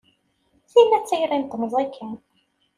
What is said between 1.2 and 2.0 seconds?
n temẓi